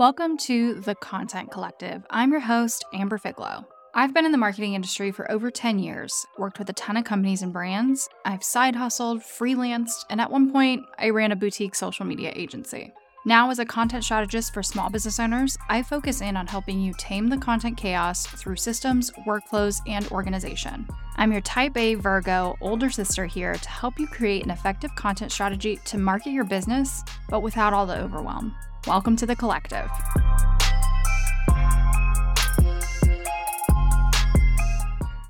[0.00, 2.06] Welcome to The Content Collective.
[2.08, 3.66] I'm your host, Amber Figlow.
[3.94, 7.04] I've been in the marketing industry for over 10 years, worked with a ton of
[7.04, 8.08] companies and brands.
[8.24, 12.94] I've side hustled, freelanced, and at one point, I ran a boutique social media agency.
[13.26, 16.94] Now, as a content strategist for small business owners, I focus in on helping you
[16.96, 20.88] tame the content chaos through systems, workflows, and organization.
[21.16, 25.32] I'm your type A Virgo older sister here to help you create an effective content
[25.32, 28.56] strategy to market your business, but without all the overwhelm.
[28.86, 29.90] Welcome to the collective.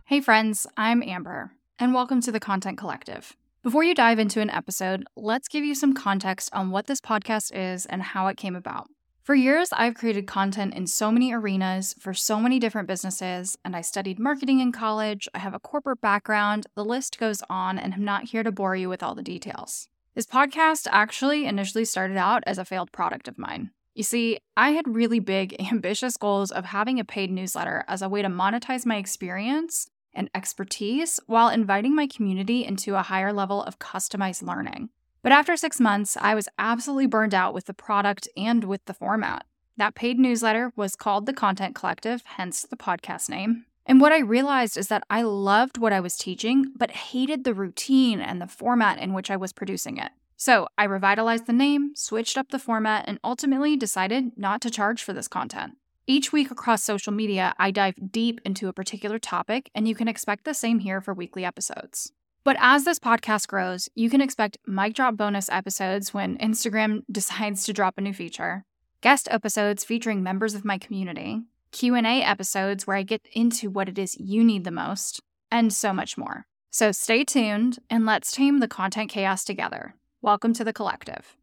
[0.05, 3.35] Hey, friends, I'm Amber, and welcome to the Content Collective.
[3.63, 7.53] Before you dive into an episode, let's give you some context on what this podcast
[7.55, 8.89] is and how it came about.
[9.23, 13.77] For years, I've created content in so many arenas for so many different businesses, and
[13.77, 15.29] I studied marketing in college.
[15.35, 18.77] I have a corporate background, the list goes on, and I'm not here to bore
[18.77, 19.89] you with all the details.
[20.15, 23.73] This podcast actually initially started out as a failed product of mine.
[23.95, 28.09] You see, I had really big, ambitious goals of having a paid newsletter as a
[28.09, 33.63] way to monetize my experience and expertise while inviting my community into a higher level
[33.63, 34.91] of customized learning.
[35.23, 38.95] But after six months, I was absolutely burned out with the product and with the
[38.95, 39.45] format.
[39.77, 43.67] That paid newsletter was called The Content Collective, hence the podcast name.
[43.87, 47.55] And what I realized is that I loved what I was teaching, but hated the
[47.55, 50.11] routine and the format in which I was producing it.
[50.37, 55.03] So I revitalized the name, switched up the format, and ultimately decided not to charge
[55.03, 55.77] for this content.
[56.11, 60.09] Each week across social media, I dive deep into a particular topic, and you can
[60.09, 62.13] expect the same here for weekly episodes.
[62.43, 67.65] But as this podcast grows, you can expect mic drop bonus episodes when Instagram decides
[67.65, 68.65] to drop a new feature,
[69.03, 73.97] guest episodes featuring members of my community, Q&A episodes where I get into what it
[73.97, 75.21] is you need the most,
[75.53, 76.45] and so much more.
[76.73, 79.95] So stay tuned and let's tame the content chaos together.
[80.23, 81.37] Welcome to the collective.